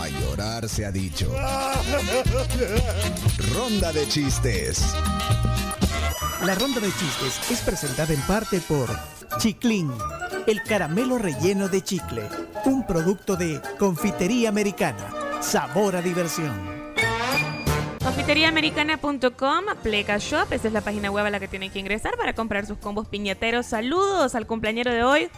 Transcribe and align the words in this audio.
a 0.00 0.08
llorar 0.08 0.68
se 0.68 0.84
ha 0.84 0.92
dicho. 0.92 1.32
Ronda 3.54 3.92
de 3.92 4.08
chistes. 4.08 4.94
La 6.44 6.54
ronda 6.54 6.80
de 6.80 6.88
chistes 6.88 7.50
es 7.50 7.60
presentada 7.60 8.12
en 8.12 8.20
parte 8.22 8.60
por 8.60 8.88
Chiclin, 9.38 9.90
el 10.46 10.62
caramelo 10.62 11.18
relleno 11.18 11.68
de 11.68 11.82
chicle, 11.82 12.22
un 12.64 12.86
producto 12.86 13.36
de 13.36 13.60
confitería 13.78 14.48
americana. 14.48 15.40
Sabor 15.40 15.96
a 15.96 16.02
diversión. 16.02 16.76
Confiteriaamericana.com, 18.02 19.64
Pleca 19.82 20.18
Shop, 20.18 20.52
esa 20.52 20.68
es 20.68 20.72
la 20.72 20.80
página 20.80 21.10
web 21.10 21.26
a 21.26 21.30
la 21.30 21.40
que 21.40 21.48
tienen 21.48 21.70
que 21.70 21.80
ingresar 21.80 22.16
para 22.16 22.34
comprar 22.34 22.64
sus 22.64 22.78
combos 22.78 23.08
piñateros. 23.08 23.66
Saludos 23.66 24.34
al 24.34 24.46
cumpleañero 24.46 24.92
de 24.92 25.02
hoy, 25.02 25.28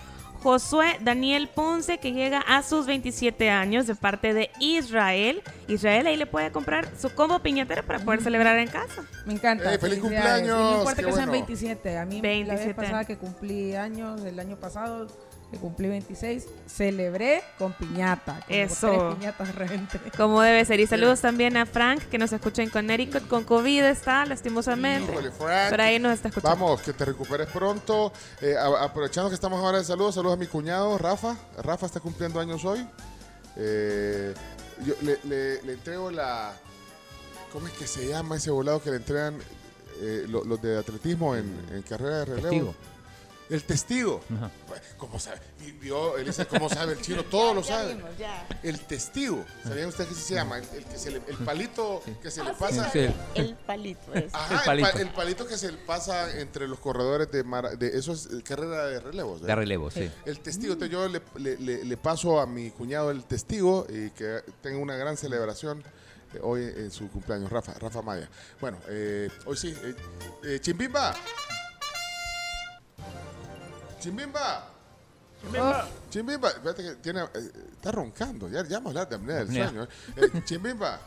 Josué 0.42 0.98
Daniel 1.00 1.48
Ponce, 1.48 1.98
que 1.98 2.12
llega 2.12 2.38
a 2.40 2.62
sus 2.62 2.86
27 2.86 3.50
años 3.50 3.86
de 3.86 3.94
parte 3.94 4.34
de 4.34 4.50
Israel. 4.60 5.42
Israel 5.66 6.06
ahí 6.06 6.16
le 6.16 6.26
puede 6.26 6.52
comprar 6.52 6.88
su 6.96 7.10
combo 7.10 7.40
piñatero 7.40 7.82
para 7.84 7.98
poder 7.98 8.22
celebrar 8.22 8.58
en 8.58 8.68
casa. 8.68 9.02
Me 9.26 9.34
encanta. 9.34 9.74
¡Eh, 9.74 9.78
feliz 9.78 9.98
cumpleaños! 9.98 10.48
No 10.58 10.78
importa 10.78 11.02
¡Qué 11.02 11.06
que 11.06 11.12
sean 11.12 11.28
bueno! 11.28 11.32
27. 11.32 11.98
A 11.98 12.04
mí 12.04 12.16
la 12.16 12.22
27. 12.22 12.66
vez 12.66 12.76
pasada 12.76 13.04
que 13.04 13.16
cumplí 13.16 13.74
años, 13.74 14.22
el 14.24 14.38
año 14.38 14.56
pasado 14.56 15.08
que 15.50 15.56
cumplí 15.56 15.88
26, 15.88 16.46
celebré 16.66 17.42
con 17.58 17.72
piñata. 17.72 18.40
como 18.46 18.46
Eso. 18.48 18.88
Tres 18.90 19.14
piñatas. 19.16 19.48
Como 20.16 20.42
debe 20.42 20.64
ser. 20.64 20.78
Y 20.80 20.86
saludos 20.86 21.20
también 21.22 21.56
a 21.56 21.64
Frank, 21.64 22.02
que 22.10 22.18
nos 22.18 22.32
escucha 22.32 22.62
en 22.62 22.68
Connecticut 22.70 23.26
con 23.28 23.44
COVID, 23.44 23.84
está 23.84 24.26
lastimosamente. 24.26 25.10
Híjole, 25.10 25.30
Frank. 25.30 25.70
Pero 25.70 25.82
ahí 25.82 25.98
nos 25.98 26.12
está 26.12 26.28
escuchando. 26.28 26.56
Vamos, 26.64 26.82
que 26.82 26.92
te 26.92 27.04
recuperes 27.06 27.46
pronto. 27.48 28.12
Eh, 28.42 28.54
aprovechando 28.58 29.30
que 29.30 29.34
estamos 29.36 29.58
ahora 29.64 29.78
de 29.78 29.84
saludos, 29.84 30.14
saludos 30.16 30.36
a 30.36 30.40
mi 30.40 30.46
cuñado 30.46 30.98
Rafa. 30.98 31.36
Rafa 31.62 31.86
está 31.86 32.00
cumpliendo 32.00 32.40
años 32.40 32.64
hoy. 32.66 32.86
Eh, 33.56 34.34
yo 34.84 34.94
le, 35.02 35.18
le- 35.24 35.62
le 35.62 35.72
entrego 35.72 36.10
la. 36.10 36.52
¿Cómo 37.52 37.66
es 37.66 37.72
que 37.72 37.86
se 37.86 38.06
llama 38.06 38.36
ese 38.36 38.50
volado 38.50 38.82
que 38.82 38.90
le 38.90 38.96
entregan 38.96 39.38
eh, 40.00 40.26
lo- 40.28 40.44
los 40.44 40.60
de 40.60 40.78
atletismo 40.78 41.34
en, 41.34 41.58
en 41.72 41.82
carrera 41.82 42.18
de 42.18 42.24
relevo? 42.26 42.42
Testigo. 42.50 42.74
El 43.50 43.62
testigo. 43.64 44.20
Ajá. 44.36 44.50
¿Cómo 44.98 45.18
sabe? 45.18 45.40
Y 45.66 45.70
vio, 45.72 46.18
él 46.18 46.26
dice, 46.26 46.44
¿cómo 46.46 46.68
sabe 46.68 46.92
el 46.92 47.00
chino? 47.00 47.24
Todo 47.24 47.54
lo 47.54 47.62
sabe. 47.62 47.96
El 48.62 48.80
testigo. 48.80 49.44
¿Sabían 49.64 49.88
ustedes 49.88 50.10
qué 50.10 50.14
se 50.16 50.34
llama? 50.34 50.58
El, 50.58 50.64
el 50.76 50.84
que 50.84 50.98
se 50.98 51.10
le- 51.10 51.22
el 51.26 51.36
palito 51.38 52.02
que 52.22 52.30
se 52.30 52.44
le 52.44 52.52
pasa. 52.54 52.90
Sí. 52.90 53.08
El 53.34 53.54
palito 53.54 54.12
es. 54.14 54.34
Ajá, 54.34 54.54
El 54.54 54.58
el, 54.60 54.64
palito. 54.66 54.90
pa- 54.92 55.00
el 55.00 55.08
palito 55.10 55.46
que 55.46 55.56
se 55.56 55.72
le 55.72 55.78
pasa 55.78 56.38
entre 56.38 56.68
los 56.68 56.78
corredores 56.78 57.30
de, 57.30 57.42
mara- 57.42 57.74
de 57.74 57.96
eso 57.96 58.12
es 58.12 58.26
eh, 58.26 58.42
carrera 58.42 58.86
de 58.86 59.00
relevos. 59.00 59.40
De 59.40 59.46
¿verdad? 59.46 59.56
relevo, 59.62 59.90
sí. 59.90 60.10
El 60.26 60.40
testigo, 60.40 60.74
entonces 60.74 60.92
yo 60.92 61.08
le, 61.08 61.22
le- 61.36 61.56
le- 61.58 61.84
le 61.84 61.96
paso 61.96 62.40
a 62.40 62.46
mi 62.46 62.70
cuñado 62.70 63.10
el 63.10 63.24
testigo 63.24 63.86
y 63.88 64.10
que 64.10 64.42
tenga 64.60 64.78
una 64.78 64.96
gran 64.96 65.16
celebración 65.16 65.82
eh, 66.34 66.38
hoy 66.42 66.62
en 66.64 66.90
su 66.90 67.08
cumpleaños, 67.10 67.50
Rafa, 67.50 67.72
Rafa 67.74 68.02
Maya. 68.02 68.28
Bueno, 68.60 68.76
eh, 68.88 69.30
hoy 69.46 69.56
sí, 69.56 69.74
eh, 69.82 69.94
eh, 70.44 70.58
Chimbimba. 70.60 71.14
Chimbimba. 74.00 74.70
Chimbimba, 76.10 76.48
espérate 76.50 76.82
que 76.82 76.94
tiene, 76.96 77.22
eh, 77.22 77.50
está 77.72 77.92
roncando, 77.92 78.48
ya, 78.48 78.64
ya 78.64 78.78
vamos 78.78 78.86
a 78.96 79.00
hablar 79.02 79.08
de 79.08 79.16
apnea 79.16 79.36
del 79.36 79.48
sueño. 79.48 79.82
eh. 79.84 79.88
Eh, 80.34 80.42
Chimbimba, 80.44 80.98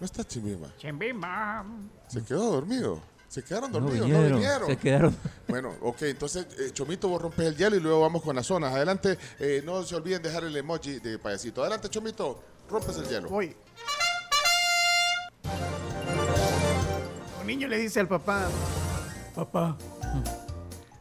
¿no 0.00 0.06
está 0.06 0.24
Chimbimba? 0.24 0.68
Chimbimba. 0.78 1.64
Se 2.08 2.22
quedó 2.24 2.52
dormido. 2.52 3.00
Se 3.28 3.42
quedaron 3.42 3.72
dormidos, 3.72 3.98
no 3.98 4.04
vinieron, 4.06 4.38
vinieron. 4.38 4.66
se 4.68 4.76
quedaron. 4.76 5.16
Bueno, 5.48 5.74
ok, 5.82 6.02
entonces, 6.02 6.46
eh, 6.56 6.70
Chomito, 6.72 7.08
vos 7.08 7.20
rompes 7.20 7.46
el 7.48 7.56
hielo 7.56 7.74
y 7.74 7.80
luego 7.80 8.00
vamos 8.00 8.22
con 8.22 8.36
las 8.36 8.46
zonas. 8.46 8.72
Adelante, 8.72 9.18
eh, 9.40 9.60
no 9.64 9.82
se 9.82 9.96
olviden 9.96 10.22
dejar 10.22 10.44
el 10.44 10.56
emoji 10.56 11.00
de 11.00 11.18
payasito. 11.18 11.60
Adelante, 11.62 11.88
Chomito, 11.90 12.40
rompes 12.70 12.96
el 12.96 13.08
hielo. 13.08 13.28
Voy. 13.28 13.56
Un 17.40 17.46
niño 17.46 17.66
le 17.68 17.78
dice 17.78 17.98
al 18.00 18.08
papá, 18.08 18.48
papá, 19.34 19.76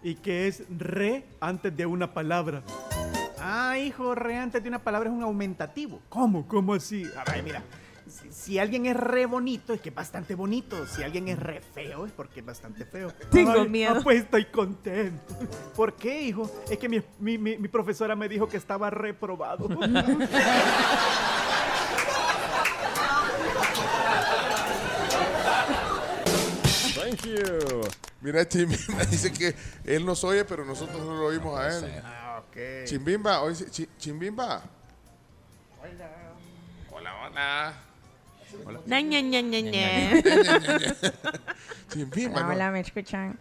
¿y 0.04 0.16
qué 0.16 0.48
es 0.48 0.64
re 0.70 1.26
antes 1.40 1.76
de 1.76 1.86
una 1.86 2.14
palabra? 2.14 2.62
Ah, 3.40 3.78
hijo, 3.78 4.16
re 4.16 4.38
antes 4.38 4.62
de 4.64 4.70
una 4.70 4.80
palabra 4.80 5.10
es 5.10 5.16
un 5.16 5.24
aumentativo. 5.24 6.00
¿Cómo? 6.10 6.48
¿Cómo 6.48 6.74
así? 6.74 7.06
A 7.18 7.30
ver, 7.32 7.44
mira. 7.44 7.62
Si, 8.08 8.32
si 8.32 8.60
alguien 8.60 8.86
es 8.86 8.96
re 8.98 9.26
bonito, 9.26 9.74
es 9.74 9.80
que 9.82 9.90
es 9.90 9.96
bastante 9.96 10.36
bonito. 10.36 10.86
Si 10.88 11.02
alguien 11.04 11.28
es 11.30 11.40
re 11.40 11.62
feo, 11.62 12.06
es 12.06 12.12
porque 12.12 12.42
es 12.42 12.46
bastante 12.46 12.86
feo. 12.86 13.12
Tengo 13.32 13.66
miedo. 13.66 13.96
Ah, 13.98 14.02
pues 14.04 14.20
estoy 14.24 14.46
contento. 14.46 15.34
¿Por 15.76 15.94
qué, 15.94 16.22
hijo? 16.22 16.50
Es 16.70 16.78
que 16.78 16.90
mi, 16.90 17.02
mi- 17.20 17.38
mi- 17.38 17.58
mi 17.58 17.68
profesora 17.70 18.16
me 18.16 18.28
dijo 18.30 18.48
que 18.48 18.58
estaba 18.58 18.90
reprobado. 18.90 19.68
Thank 27.14 27.26
you. 27.26 27.82
Mira, 28.22 28.44
Chimbimba 28.48 29.06
dice 29.12 29.32
que 29.32 29.54
él 29.86 30.04
nos 30.06 30.24
oye, 30.24 30.46
pero 30.46 30.66
nosotros 30.66 30.98
no 31.06 31.14
lo 31.16 31.26
oímos 31.26 31.60
a 31.60 31.68
él. 31.78 32.02
ah, 32.04 32.42
ok. 32.44 32.86
Chimbimba, 32.86 33.42
hoy 33.42 33.54
Chi- 33.70 33.88
Chimbimba. 34.00 34.64
Hola, 36.92 37.14
hola. 37.26 37.74
Ña. 39.72 40.24
Chimbimba, 41.92 42.42
¿no? 42.44 42.50
Hola, 42.50 42.72
¿me 42.72 42.80
escuchan? 42.80 43.38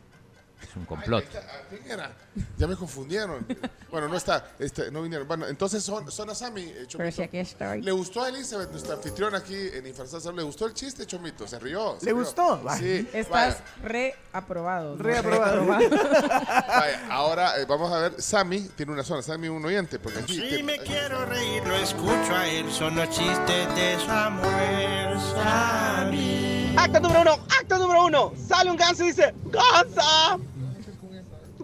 Es 0.62 0.76
un 0.76 0.84
complot. 0.84 1.24
¿A 1.36 1.68
quién 1.68 1.90
era? 1.90 2.12
Ya 2.56 2.66
me 2.66 2.76
confundieron. 2.76 3.46
Bueno, 3.90 4.08
no 4.08 4.16
está, 4.16 4.52
este, 4.58 4.90
no 4.90 5.02
vinieron. 5.02 5.26
Bueno, 5.28 5.46
entonces 5.46 5.82
son, 5.84 6.10
son 6.10 6.30
a 6.30 6.34
Sammy, 6.34 6.62
eh, 6.62 6.74
Chomito. 6.86 6.98
Pero 6.98 7.12
si 7.12 7.22
aquí 7.22 7.38
estoy. 7.38 7.82
¿Le 7.82 7.92
gustó 7.92 8.22
a 8.22 8.28
Elizabeth, 8.28 8.70
nuestra 8.70 8.94
anfitriona 8.94 9.38
aquí 9.38 9.54
en 9.54 9.86
Infarzal? 9.86 10.34
¿Le 10.34 10.42
gustó 10.42 10.66
el 10.66 10.72
chiste, 10.74 11.06
Chomito? 11.06 11.46
¿Se 11.46 11.58
rió? 11.58 11.96
¿Se 11.98 12.06
¿Le 12.06 12.12
rió? 12.12 12.20
gustó? 12.22 12.62
Sí. 12.78 13.06
Estás 13.12 13.58
reaprobado. 13.82 14.96
¿no? 14.96 15.02
Reaprobado. 15.02 15.66
vaya, 15.66 17.06
ahora 17.10 17.60
eh, 17.60 17.66
vamos 17.68 17.92
a 17.92 17.98
ver. 17.98 18.22
Sammy 18.22 18.60
tiene 18.76 18.92
una 18.92 19.02
zona. 19.04 19.20
Sammy 19.22 19.48
un 19.48 19.64
oyente. 19.64 19.98
Porque 19.98 20.20
aquí 20.20 20.34
Si 20.34 20.48
te- 20.56 20.62
me 20.62 20.78
quiero 20.78 21.26
reír, 21.26 21.62
lo 21.66 21.74
escucho 21.76 22.34
a 22.34 22.46
él. 22.48 22.70
Son 22.72 22.94
los 22.96 23.08
chistes 23.10 23.74
de 23.74 23.98
Samuel 24.06 25.18
Sammy. 25.34 26.74
Acto 26.78 27.00
número 27.00 27.20
uno, 27.20 27.46
acto 27.60 27.78
número 27.78 28.06
uno. 28.06 28.32
Sale 28.48 28.70
un 28.70 28.76
ganso 28.76 29.04
y 29.04 29.08
dice, 29.08 29.34
¡Gansa! 29.44 30.38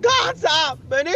¡Gansa! 0.01 0.77
¡Vení! 0.89 1.13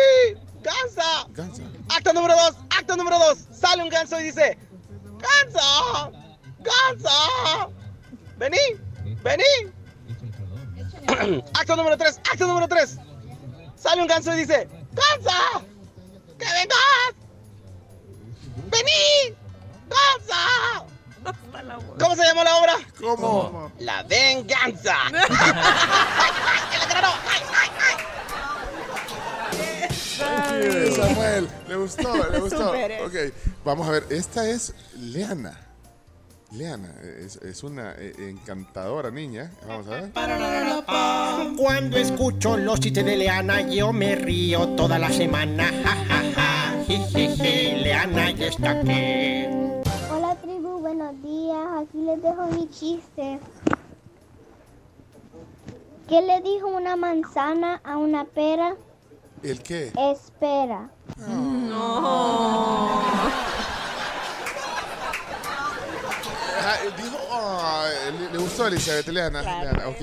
¡Gansa! 0.63 1.27
Gansa. 1.31 1.63
Acto 1.89 2.13
número 2.13 2.35
dos, 2.35 2.57
acto 2.71 2.97
número 2.97 3.19
dos. 3.19 3.39
Sale 3.53 3.83
un 3.83 3.89
ganso 3.89 4.21
y 4.21 4.25
dice, 4.25 4.59
¡Gansa! 5.19 6.11
¡Gansa! 6.59 7.69
¡Vení! 8.37 8.59
¡Vení! 9.23 9.73
acto 11.55 11.77
número 11.77 11.97
tres, 11.97 12.21
acto 12.31 12.47
número 12.47 12.69
tres. 12.69 12.99
Sale 13.77 14.03
un 14.03 14.09
ganso 14.09 14.33
y 14.35 14.39
dice, 14.39 14.69
¡Gansa! 14.93 15.65
¡Que 16.39 16.45
vengas! 16.45 17.15
¡Vení! 18.71 19.37
¡Gansa! 19.89 20.87
¿Cómo 21.99 22.17
se 22.17 22.25
llama 22.25 22.45
la 22.45 22.57
obra? 22.57 22.75
¿Cómo? 22.99 23.71
La 23.79 24.03
venganza. 24.03 24.97
Sí, 30.61 30.93
Samuel, 30.93 31.49
le 31.69 31.77
gustó, 31.77 32.31
le 32.31 32.41
gustó. 32.41 32.71
Ok, 32.71 33.15
vamos 33.65 33.89
a 33.89 33.93
ver. 33.93 34.05
Esta 34.11 34.49
es 34.49 34.75
Leana. 34.99 35.59
Leana 36.53 36.93
es, 37.19 37.37
es 37.37 37.63
una 37.63 37.95
eh, 37.97 38.13
encantadora 38.19 39.11
niña. 39.11 39.51
Vamos 39.67 39.87
a 39.87 39.91
ver. 39.91 40.11
Cuando 41.57 41.97
escucho 41.97 42.59
los 42.59 42.79
chistes 42.81 43.05
de 43.05 43.17
Leana, 43.17 43.63
yo 43.63 43.93
me 43.93 44.17
río 44.17 44.69
toda 44.71 44.99
la 44.99 45.11
semana. 45.11 45.65
Ja, 45.85 45.97
ja, 46.09 46.23
ja. 46.35 46.53
Leana 46.87 48.31
ya 48.33 48.47
está 48.47 48.71
aquí. 48.73 49.47
Hola 50.11 50.37
tribu, 50.43 50.79
buenos 50.81 51.23
días. 51.23 51.67
Aquí 51.81 51.99
les 51.99 52.23
dejo 52.23 52.47
mi 52.49 52.69
chiste. 52.71 53.39
¿Qué 56.09 56.21
le 56.21 56.41
dijo 56.43 56.69
una 56.69 56.97
manzana 56.97 57.81
a 57.83 57.97
una 57.97 58.25
pera? 58.25 58.75
¿El 59.43 59.63
qué? 59.63 59.89
Espera. 59.89 60.91
Ah, 66.65 66.77
eh, 66.85 66.91
dijo, 66.97 67.19
ah, 67.31 67.89
le, 68.19 68.31
le 68.31 68.39
gustó 68.39 68.65
a 68.65 68.69
Elizabeth, 68.69 69.09
Leana. 69.09 69.43
Leana, 69.43 69.89
ok. 69.89 70.03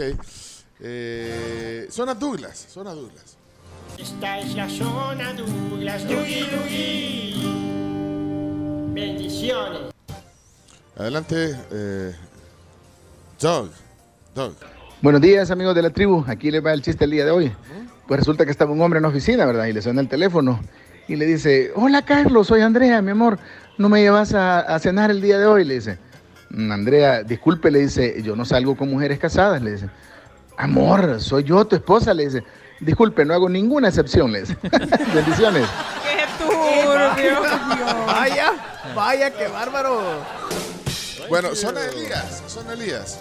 Eh, 0.81 1.87
zona 1.89 2.13
Douglas, 2.13 2.67
zona 2.69 2.93
Douglas. 2.93 3.37
Esta 3.97 4.39
es 4.39 4.55
la 4.55 4.69
zona 4.69 5.33
Douglas. 5.33 6.07
Dougie, 6.07 6.45
Dougie. 6.45 7.35
Bendiciones. 8.93 9.93
Adelante, 10.97 11.57
eh, 11.71 12.15
Doug. 13.39 13.71
Doug. 14.35 14.55
Buenos 15.01 15.21
días 15.21 15.49
amigos 15.51 15.75
de 15.75 15.81
la 15.81 15.91
tribu, 15.91 16.25
aquí 16.27 16.51
les 16.51 16.63
va 16.65 16.73
el 16.73 16.81
chiste 16.81 17.05
el 17.05 17.11
día 17.11 17.25
de 17.25 17.31
hoy. 17.31 17.51
Pues 18.07 18.19
resulta 18.19 18.43
que 18.45 18.51
estaba 18.51 18.71
un 18.71 18.81
hombre 18.81 18.97
en 18.97 19.03
la 19.03 19.09
oficina, 19.09 19.45
¿verdad? 19.45 19.65
Y 19.65 19.73
le 19.73 19.81
suena 19.81 20.01
el 20.01 20.09
teléfono 20.09 20.59
y 21.07 21.15
le 21.15 21.25
dice, 21.25 21.71
hola 21.75 22.01
Carlos, 22.03 22.47
soy 22.47 22.61
Andrea, 22.61 23.01
mi 23.01 23.11
amor, 23.11 23.39
¿no 23.77 23.87
me 23.87 24.01
llevas 24.01 24.33
a, 24.33 24.59
a 24.59 24.79
cenar 24.79 25.09
el 25.11 25.21
día 25.21 25.37
de 25.39 25.45
hoy? 25.45 25.63
Le 25.63 25.75
dice, 25.75 25.97
"Mm, 26.49 26.71
Andrea, 26.71 27.23
disculpe, 27.23 27.71
le 27.71 27.79
dice, 27.79 28.21
yo 28.23 28.35
no 28.35 28.45
salgo 28.45 28.75
con 28.75 28.89
mujeres 28.89 29.19
casadas, 29.19 29.61
le 29.61 29.73
dice, 29.73 29.89
amor, 30.57 31.21
soy 31.21 31.43
yo, 31.43 31.65
tu 31.65 31.75
esposa, 31.75 32.13
le 32.13 32.25
dice, 32.25 32.43
disculpe, 32.79 33.23
no 33.25 33.33
hago 33.33 33.47
ninguna 33.47 33.87
excepción, 33.87 34.31
le 34.31 34.41
dice, 34.41 34.57
bendiciones. 35.13 35.65
¡Qué 36.03 36.43
turbio! 36.43 37.41
Vaya, 38.05 38.51
vaya, 38.95 39.31
qué 39.31 39.47
bárbaro. 39.47 40.01
Bueno, 41.29 41.53
son 41.55 41.75
Elías, 41.77 42.43
son 42.47 42.69
Elías. 42.71 43.19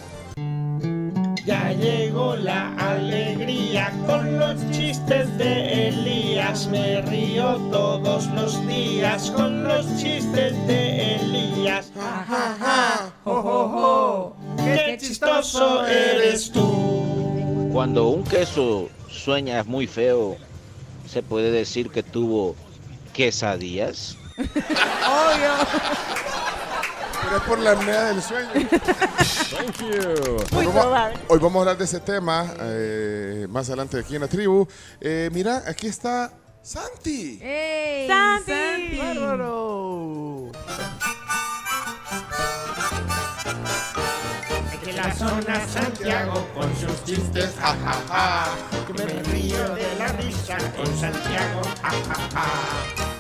Ya 1.49 1.73
llegó 1.73 2.37
la 2.37 2.75
alegría 2.75 3.91
con 4.07 4.39
los 4.39 4.71
chistes 4.71 5.39
de 5.39 5.89
Elías. 5.89 6.67
Me 6.67 7.01
río 7.01 7.57
todos 7.73 8.27
los 8.35 8.69
días 8.69 9.31
con 9.31 9.65
los 9.65 9.87
chistes 9.97 10.53
de 10.67 11.15
Elías. 11.15 11.91
Ja, 11.95 12.27
ja, 12.29 12.57
ja, 12.61 13.13
jo, 13.25 13.43
jo, 13.43 13.69
jo. 13.71 14.37
Qué 14.63 14.99
chistoso 15.01 15.87
eres 15.87 16.53
tú. 16.53 17.71
Cuando 17.73 18.11
un 18.11 18.25
queso 18.25 18.91
sueña 19.09 19.65
muy 19.65 19.87
feo, 19.87 20.37
¿se 21.07 21.23
puede 21.23 21.51
decir 21.51 21.89
que 21.89 22.03
tuvo 22.03 22.57
quesadillas? 23.15 24.19
Pero 27.29 27.41
es 27.43 27.47
por 27.47 27.59
la 27.59 27.73
apnea 27.73 28.05
del 28.05 28.23
sueño. 28.23 28.49
Thank 28.55 29.83
you. 29.83 30.57
Hoy 30.57 30.65
vamos, 30.65 31.19
hoy 31.29 31.39
vamos 31.39 31.57
a 31.57 31.59
hablar 31.59 31.77
de 31.77 31.85
ese 31.85 32.01
tema 32.01 32.55
eh, 32.59 33.47
más 33.51 33.69
adelante 33.69 33.99
aquí 33.99 34.15
en 34.15 34.23
la 34.23 34.29
tribu. 34.29 34.67
Eh, 34.99 35.29
mira, 35.31 35.63
aquí 35.67 35.89
está 35.89 36.33
Santi. 36.63 37.39
¡Ey! 37.43 38.09
¡Santi! 38.09 38.97
Bárbaro. 38.97 40.53
De 44.87 44.93
la 44.95 45.15
zona 45.15 45.69
Santiago 45.69 46.49
con 46.55 46.75
sus 46.77 47.05
chistes, 47.05 47.51
ja, 47.61 47.77
ja, 47.85 48.03
ja. 48.09 48.55
Que 48.87 48.93
me 48.95 49.23
río 49.25 49.75
de 49.75 49.97
la 49.99 50.09
risa 50.13 50.57
con 50.75 50.87
Santiago, 50.99 51.61
ja, 51.83 51.91
ja, 51.91 52.29
ja. 52.33 53.18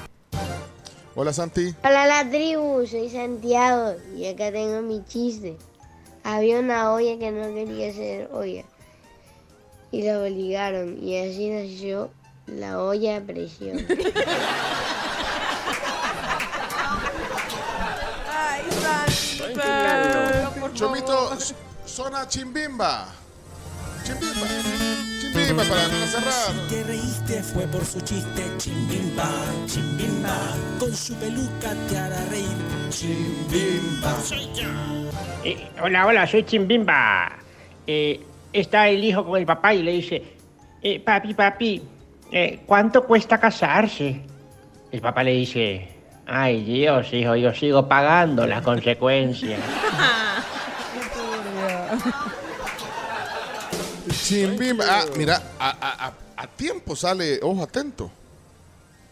Hola 1.21 1.33
Santi. 1.33 1.75
Hola 1.83 2.07
la 2.07 2.31
tribu, 2.31 2.87
soy 2.87 3.11
Santiago 3.11 3.97
y 4.17 4.29
acá 4.29 4.53
tengo 4.53 4.83
mi 4.83 5.05
chiste. 5.05 5.57
Había 6.23 6.61
una 6.61 6.93
olla 6.93 7.19
que 7.19 7.33
no 7.33 7.53
quería 7.53 7.93
ser 7.93 8.31
olla 8.33 8.63
y 9.91 10.03
la 10.03 10.21
obligaron 10.21 10.97
y 11.03 11.19
así 11.19 11.51
nació 11.51 12.13
la 12.47 12.81
olla 12.81 13.17
a 13.17 13.21
presión. 13.21 13.79
¡Ay, 18.31 18.63
Santi! 19.51 20.75
Chomito, 20.75 21.37
zona 21.85 22.29
Chimbimba. 22.29 23.09
Chimbimba. 24.05 24.88
Chimbimba 25.49 25.65
para 25.65 25.89
no 25.89 26.07
cerrar. 26.07 26.69
te 26.69 26.85
reíste 26.85 27.43
fue 27.43 27.67
por 27.69 27.83
su 27.83 27.99
chiste 28.03 28.45
chimbimba, 28.59 29.31
chimbimba. 29.65 30.37
Con 30.79 30.95
su 30.95 31.15
peluca 31.15 31.73
te 31.89 31.97
hará 31.97 32.23
reír. 32.27 32.45
Chimbimba. 32.91 34.15
Eh, 35.45 35.71
hola, 35.83 36.07
hola, 36.07 36.27
soy 36.27 36.45
Chimbimba. 36.45 37.33
Eh, 37.87 38.21
está 38.53 38.89
el 38.89 39.03
hijo 39.03 39.25
con 39.25 39.41
el 39.41 39.47
papá 39.47 39.73
y 39.73 39.83
le 39.83 39.93
dice, 39.93 40.23
eh, 40.83 41.01
papi, 41.01 41.33
papi, 41.33 41.83
eh, 42.31 42.61
¿cuánto 42.67 43.05
cuesta 43.05 43.41
casarse? 43.41 44.21
El 44.93 45.01
papá 45.01 45.23
le 45.23 45.33
dice, 45.33 45.89
ay 46.27 46.63
Dios, 46.63 47.11
hijo, 47.15 47.37
yo 47.37 47.55
sigo 47.55 47.89
pagando 47.89 48.47
las 48.47 48.61
consecuencias. 48.61 49.63
Chimbimba. 54.29 54.85
Ah, 54.89 55.05
mira, 55.17 55.43
a, 55.59 55.71
a- 55.71 56.07
a- 56.09 56.15
a 56.37 56.47
tiempo 56.47 56.95
sale. 56.95 57.41
Ojo 57.43 57.63
atento. 57.63 58.11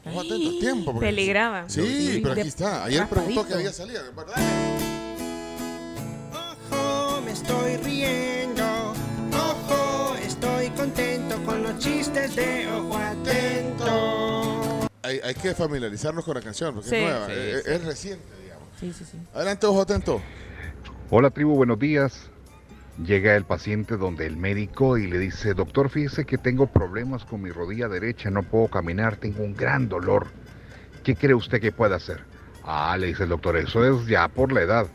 Ojo 0.04 0.20
atento, 0.20 0.48
a 0.56 0.60
tiempo. 0.60 0.92
porque- 0.92 1.06
Peligraba. 1.06 1.68
Sí, 1.68 2.20
pero 2.22 2.32
aquí 2.32 2.48
está. 2.48 2.84
Ayer 2.84 3.08
preguntó 3.08 3.46
que 3.46 3.54
había 3.54 3.72
salido, 3.72 4.02
¿verdad? 4.14 4.34
Ojo, 6.70 7.20
me 7.22 7.32
estoy 7.32 7.76
riendo. 7.78 8.64
Ojo, 9.32 10.14
estoy 10.22 10.70
contento 10.70 11.42
con 11.44 11.62
los 11.62 11.78
chistes 11.78 12.36
de 12.36 12.68
Ojo 12.72 12.96
Atento. 12.96 14.88
Hay, 15.02 15.20
hay 15.22 15.34
que 15.34 15.54
familiarizarnos 15.54 16.24
con 16.24 16.34
la 16.34 16.40
canción 16.42 16.74
porque 16.74 16.90
Sí. 16.90 16.96
es 16.96 17.02
nueva, 17.02 17.26
Sí, 17.26 17.32
es, 17.32 17.64
sí. 17.64 17.70
es 17.70 17.84
reciente, 17.84 18.24
digamos. 18.42 18.68
Sí, 18.80 18.92
sí, 18.92 19.04
sí. 19.10 19.18
Adelante, 19.34 19.66
ojo 19.66 19.80
atento. 19.82 20.20
Hola 21.10 21.30
tribu, 21.30 21.54
buenos 21.54 21.78
días. 21.78 22.28
Llega 23.04 23.36
el 23.36 23.44
paciente 23.44 23.96
donde 23.96 24.26
el 24.26 24.36
médico 24.36 24.96
y 24.96 25.06
le 25.06 25.18
dice, 25.18 25.52
doctor, 25.52 25.90
fíjese 25.90 26.24
que 26.24 26.38
tengo 26.38 26.66
problemas 26.66 27.24
con 27.24 27.42
mi 27.42 27.50
rodilla 27.50 27.88
derecha, 27.88 28.30
no 28.30 28.42
puedo 28.42 28.68
caminar, 28.68 29.16
tengo 29.16 29.44
un 29.44 29.54
gran 29.54 29.88
dolor. 29.88 30.28
¿Qué 31.04 31.14
cree 31.14 31.34
usted 31.34 31.60
que 31.60 31.72
puede 31.72 31.94
hacer? 31.94 32.24
Ah, 32.64 32.96
le 32.98 33.08
dice 33.08 33.24
el 33.24 33.28
doctor, 33.28 33.56
eso 33.58 33.84
es 33.84 34.06
ya 34.06 34.28
por 34.28 34.50
la 34.50 34.62
edad. 34.62 34.86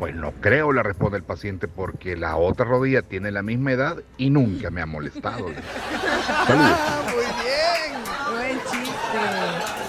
Pues 0.00 0.16
no 0.16 0.32
creo, 0.32 0.72
le 0.72 0.82
responde 0.82 1.16
el 1.16 1.22
paciente, 1.22 1.68
porque 1.68 2.16
la 2.16 2.36
otra 2.36 2.64
rodilla 2.64 3.02
tiene 3.02 3.30
la 3.30 3.42
misma 3.42 3.72
edad 3.72 3.98
y 4.18 4.30
nunca 4.30 4.70
me 4.70 4.82
ha 4.82 4.86
molestado. 4.86 5.46
Saludos. 6.46 6.78
Muy 7.14 7.24
bien. 7.44 8.02
Buen 8.32 8.58
chiste. 8.68 9.82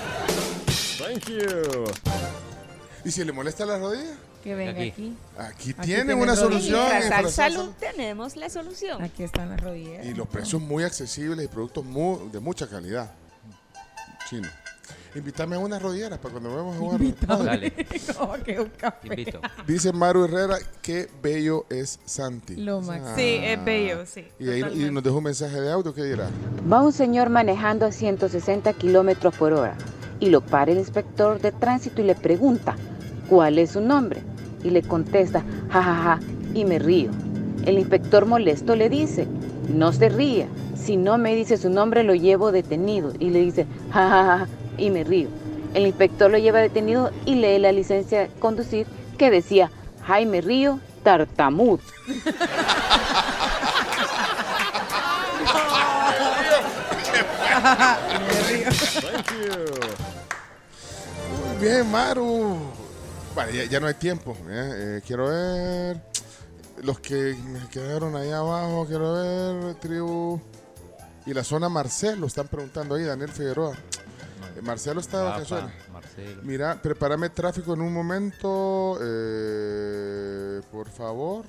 Thank 1.03 1.29
you. 1.29 2.42
¿Y 3.05 3.11
si 3.11 3.23
le 3.23 3.31
molesta 3.31 3.65
la 3.65 3.77
rodilla? 3.77 4.15
Que 4.43 4.55
venga 4.55 4.71
Aquí. 4.71 4.89
aquí. 4.89 5.15
Aquí, 5.37 5.73
tiene 5.73 6.13
una 6.13 6.35
solución. 6.35 6.85
En 6.91 7.29
Salud 7.29 7.69
tenemos 7.79 8.35
la 8.35 8.49
solución. 8.49 9.01
Aquí 9.01 9.23
están 9.23 9.49
las 9.49 9.61
rodilleras. 9.61 10.05
Y 10.05 10.13
los 10.13 10.27
precios 10.27 10.61
muy 10.61 10.83
accesibles 10.83 11.45
y 11.45 11.47
productos 11.47 11.83
muy- 11.85 12.29
de 12.29 12.39
mucha 12.39 12.67
calidad. 12.67 13.11
Chino. 14.29 14.47
Invítame 15.15 15.55
a 15.55 15.59
unas 15.59 15.79
rodilleras 15.81 16.17
para 16.17 16.31
cuando 16.31 16.55
vamos 16.55 16.75
a 16.75 16.79
jugar. 16.79 17.01
Invítame. 17.01 17.43
Dale, 17.45 17.71
que 18.43 18.59
un 18.59 18.69
café. 18.69 18.97
te 19.09 19.21
invito. 19.21 19.39
Dice 19.67 19.93
Maru 19.93 20.25
Herrera, 20.25 20.57
qué 20.81 21.07
bello 21.21 21.65
es 21.69 21.99
Santi. 22.03 22.55
Lo 22.55 22.79
Ah. 22.79 22.81
máximo. 22.81 23.15
Sí, 23.15 23.39
es 23.43 23.63
bello, 23.63 24.05
sí. 24.07 24.27
Y, 24.39 24.49
ahí, 24.49 24.61
y 24.73 24.91
nos 24.91 25.03
dejó 25.03 25.17
un 25.17 25.25
mensaje 25.25 25.61
de 25.61 25.71
audio, 25.71 25.93
¿qué 25.93 26.03
dirá? 26.03 26.29
Va 26.71 26.81
un 26.81 26.91
señor 26.91 27.29
manejando 27.29 27.85
a 27.85 27.91
160 27.91 28.73
kilómetros 28.73 29.35
por 29.35 29.53
hora 29.53 29.75
y 30.19 30.29
lo 30.31 30.41
para 30.41 30.71
el 30.71 30.79
inspector 30.79 31.39
de 31.39 31.51
tránsito 31.51 32.01
y 32.01 32.05
le 32.05 32.15
pregunta 32.15 32.75
cuál 33.33 33.57
es 33.57 33.71
su 33.71 33.81
nombre 33.81 34.21
y 34.63 34.69
le 34.69 34.83
contesta 34.83 35.43
jajaja 35.71 36.19
y 36.53 36.65
me 36.65 36.77
río. 36.77 37.09
El 37.65 37.79
inspector 37.79 38.27
molesto 38.27 38.75
le 38.75 38.89
dice 38.89 39.27
no 39.73 39.91
se 39.91 40.09
ría, 40.09 40.45
si 40.75 40.97
no 40.97 41.17
me 41.17 41.33
dice 41.35 41.57
su 41.57 41.71
nombre 41.71 42.03
lo 42.03 42.13
llevo 42.13 42.51
detenido 42.51 43.11
y 43.17 43.31
le 43.31 43.39
dice 43.39 43.65
jajaja 43.91 44.47
y 44.77 44.91
me 44.91 45.03
río. 45.03 45.29
El 45.73 45.87
inspector 45.87 46.29
lo 46.29 46.37
lleva 46.37 46.59
detenido 46.59 47.09
y 47.25 47.33
lee 47.33 47.57
la 47.57 47.71
licencia 47.71 48.19
de 48.19 48.27
conducir 48.37 48.85
que 49.17 49.31
decía 49.31 49.71
Jaime 50.05 50.41
Río 50.41 50.79
tartamud. 51.01 51.79
Muy 61.31 61.57
bien, 61.59 61.89
Maru. 61.89 62.82
Vale, 63.35 63.53
ya, 63.55 63.63
ya 63.65 63.79
no 63.79 63.87
hay 63.87 63.95
tiempo. 63.95 64.37
¿eh? 64.47 64.71
Eh, 64.97 65.01
quiero 65.05 65.27
ver 65.29 66.01
los 66.83 66.99
que 66.99 67.35
me 67.45 67.67
quedaron 67.69 68.15
ahí 68.15 68.31
abajo. 68.31 68.85
Quiero 68.87 69.13
ver, 69.13 69.75
tribu. 69.75 70.39
Y 71.25 71.33
la 71.33 71.43
zona 71.43 71.69
Marcelo, 71.69 72.27
están 72.27 72.47
preguntando 72.47 72.95
ahí, 72.95 73.03
Daniel 73.03 73.29
Figueroa. 73.31 73.73
Eh, 74.55 74.61
Marcelo 74.61 74.99
está 74.99 75.19
de 75.19 75.23
vacaciones. 75.23 75.73
Mira, 76.43 76.81
prepárame 76.81 77.29
tráfico 77.29 77.73
en 77.73 77.81
un 77.81 77.93
momento. 77.93 78.99
eh, 79.01 80.61
por 80.71 80.89
favor. 80.89 81.45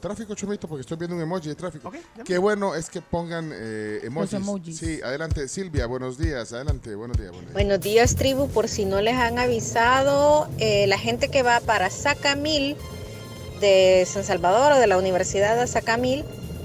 Tráfico, 0.00 0.34
Chomito, 0.34 0.68
porque 0.68 0.82
estoy 0.82 0.98
viendo 0.98 1.16
un 1.16 1.22
emoji 1.22 1.48
de 1.48 1.54
tráfico. 1.54 1.90
Qué 2.24 2.38
bueno 2.38 2.74
es 2.74 2.90
que 2.90 3.00
pongan 3.00 3.50
eh, 3.52 4.00
emojis. 4.04 4.34
emojis. 4.34 4.78
Sí, 4.78 5.00
adelante, 5.02 5.48
Silvia, 5.48 5.86
buenos 5.86 6.18
días. 6.18 6.52
Adelante, 6.52 6.94
buenos 6.94 7.16
días. 7.16 7.30
Buenos 7.30 7.46
días. 7.46 7.54
Buenos 7.54 7.80
días, 7.80 8.16
tribu. 8.16 8.48
Por 8.48 8.68
si 8.68 8.84
no 8.84 9.00
les 9.00 9.14
han 9.14 9.38
avisado, 9.38 10.48
eh, 10.58 10.86
la 10.86 10.98
gente 10.98 11.28
que 11.28 11.42
va 11.42 11.60
para 11.60 11.90
Sacamil 11.90 12.76
de 13.60 14.06
San 14.06 14.24
Salvador 14.24 14.72
o 14.72 14.78
de 14.78 14.86
la 14.86 14.98
Universidad 14.98 15.58
de 15.58 15.66
Sacamil, 15.66 16.24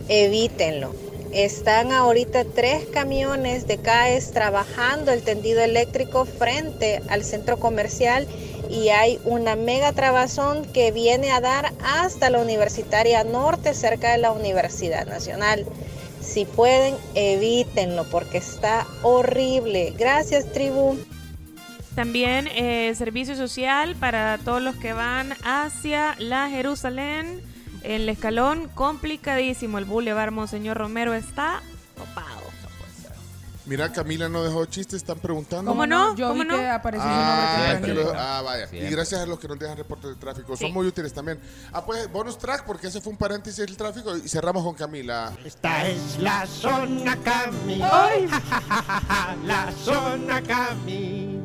evítenlo. 0.09 0.93
Están 1.31 1.93
ahorita 1.93 2.43
tres 2.43 2.85
camiones 2.87 3.65
de 3.65 3.77
CAES 3.77 4.31
trabajando 4.31 5.11
el 5.11 5.21
tendido 5.21 5.61
eléctrico 5.61 6.25
frente 6.25 7.01
al 7.07 7.23
centro 7.23 7.57
comercial 7.57 8.27
y 8.71 8.89
hay 8.89 9.19
una 9.25 9.57
mega 9.57 9.91
trabazón 9.91 10.65
que 10.65 10.91
viene 10.91 11.31
a 11.31 11.41
dar 11.41 11.73
hasta 11.83 12.29
la 12.29 12.39
Universitaria 12.39 13.23
Norte, 13.25 13.73
cerca 13.73 14.13
de 14.13 14.17
la 14.17 14.31
Universidad 14.31 15.05
Nacional. 15.05 15.65
Si 16.21 16.45
pueden, 16.45 16.95
evítenlo 17.13 18.05
porque 18.05 18.37
está 18.37 18.87
horrible. 19.03 19.93
Gracias, 19.97 20.49
tribu. 20.53 20.97
También 21.95 22.47
eh, 22.55 22.93
servicio 22.95 23.35
social 23.35 23.97
para 23.97 24.37
todos 24.37 24.61
los 24.61 24.75
que 24.77 24.93
van 24.93 25.33
hacia 25.43 26.15
la 26.19 26.49
Jerusalén. 26.49 27.41
El 27.83 28.07
escalón 28.07 28.69
complicadísimo. 28.69 29.79
El 29.79 29.85
Boulevard 29.85 30.31
Monseñor 30.31 30.77
Romero 30.77 31.13
está. 31.13 31.61
Mira, 33.65 33.91
Camila 33.91 34.27
no 34.27 34.43
dejó 34.43 34.65
chistes, 34.65 34.95
están 34.95 35.19
preguntando. 35.19 35.69
¿Cómo 35.69 35.85
no? 35.85 36.15
Yo 36.15 36.29
¿Cómo 36.29 36.41
vi 36.41 36.47
no? 36.49 36.57
que 36.57 36.67
apareció 36.67 37.03
su 37.07 37.13
Ah, 37.13 37.73
nombre 37.73 37.93
que 37.93 38.05
ah, 38.15 38.41
vaya. 38.43 38.67
Y 38.71 38.89
gracias 38.89 39.21
a 39.21 39.25
los 39.27 39.39
que 39.39 39.47
nos 39.47 39.59
dejan 39.59 39.77
reportes 39.77 40.09
de 40.09 40.15
tráfico. 40.15 40.57
Sí. 40.57 40.63
Son 40.63 40.73
muy 40.73 40.87
útiles 40.87 41.13
también. 41.13 41.39
Ah, 41.71 41.85
pues 41.85 42.11
bonus 42.11 42.37
track, 42.39 42.65
porque 42.65 42.87
ese 42.87 43.01
fue 43.01 43.11
un 43.11 43.17
paréntesis 43.17 43.63
del 43.65 43.77
tráfico. 43.77 44.17
Y 44.17 44.27
cerramos 44.27 44.63
con 44.63 44.73
Camila. 44.73 45.31
Esta 45.45 45.87
es 45.87 46.17
la 46.19 46.45
zona 46.47 47.15
Cami. 47.17 47.81
Ay. 47.83 48.27
la 49.45 49.71
zona 49.83 50.41
Cami. 50.41 51.39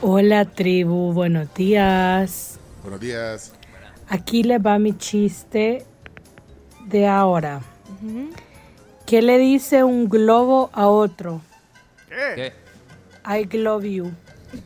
Hola 0.00 0.46
tribu, 0.46 1.12
buenos 1.12 1.52
días. 1.54 2.58
Buenos 2.82 3.00
días. 3.00 3.52
Aquí 4.08 4.42
les 4.42 4.58
va 4.64 4.78
mi 4.78 4.96
chiste 4.96 5.84
de 6.86 7.06
ahora. 7.06 7.60
¿Qué 9.10 9.20
le 9.22 9.38
dice 9.38 9.82
un 9.82 10.08
globo 10.08 10.70
a 10.72 10.86
otro? 10.86 11.40
¿Qué? 12.08 12.52
I 13.26 13.42
glove 13.42 13.84
you. 13.84 14.12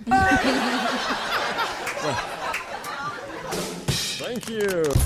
Thank 4.18 4.50
you. 4.50 5.03